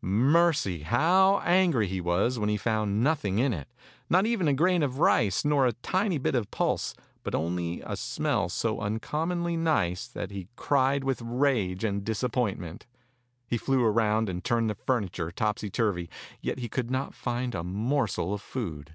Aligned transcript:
Mercy! 0.00 0.82
how 0.84 1.40
angry 1.40 1.88
he 1.88 2.00
was 2.00 2.38
when 2.38 2.48
he 2.48 2.56
found 2.56 3.02
nothing 3.02 3.40
in 3.40 3.52
it— 3.52 3.66
not 4.08 4.26
even 4.26 4.46
a 4.46 4.52
grain 4.54 4.80
of 4.80 5.00
rice, 5.00 5.44
nor 5.44 5.66
a 5.66 5.72
tiny 5.72 6.18
bit 6.18 6.36
of 6.36 6.48
pulse, 6.52 6.94
but 7.24 7.34
only 7.34 7.80
a 7.84 7.96
smell 7.96 8.48
so 8.48 8.78
uncommonly 8.80 9.56
nice 9.56 10.06
that 10.06 10.30
he 10.30 10.46
107 10.54 10.54
Fairy 10.54 10.54
Tale 10.54 10.54
Bears 10.54 10.66
cried 10.68 11.04
with 11.04 11.40
rage 11.42 11.82
and 11.84 12.04
disappointment. 12.04 12.86
He 13.48 13.58
flew 13.58 13.82
around 13.82 14.28
and 14.28 14.44
turned 14.44 14.70
the 14.70 14.76
furniture 14.76 15.32
topsy 15.32 15.68
turvy, 15.68 16.08
yet 16.40 16.58
he 16.60 16.68
could 16.68 16.92
not 16.92 17.12
And 17.26 17.56
a 17.56 17.64
morsel 17.64 18.32
of 18.32 18.40
food. 18.40 18.94